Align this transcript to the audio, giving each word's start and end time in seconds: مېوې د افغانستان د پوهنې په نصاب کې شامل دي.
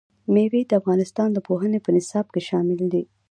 مېوې 0.33 0.61
د 0.69 0.71
افغانستان 0.81 1.29
د 1.33 1.37
پوهنې 1.47 1.79
په 1.85 1.89
نصاب 1.97 2.25
کې 2.33 2.41
شامل 2.49 2.79
دي. 2.93 3.03